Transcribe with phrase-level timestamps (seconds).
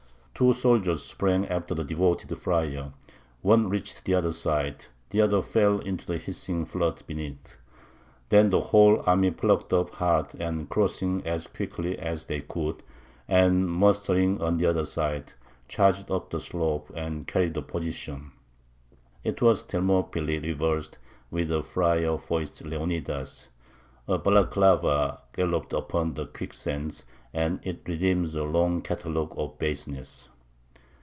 [0.33, 2.93] Two soldiers sprang after the devoted friar
[3.43, 7.57] one reached the other side, the other fell into the hissing flood beneath.
[8.29, 12.81] Then the whole army plucked up heart and crossing as quickly as they could,
[13.27, 15.33] and mustering on the other side,
[15.67, 18.31] charged up the slope, and carried the position.
[19.23, 20.97] It was a Thermopylæ reversed,
[21.29, 23.49] with a friar for its Leonidas;
[24.07, 30.27] a Balaclava galloped upon quicksands; and it redeems a long catalogue of baseness.